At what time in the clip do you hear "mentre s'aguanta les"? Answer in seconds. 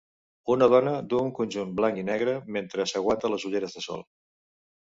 2.57-3.47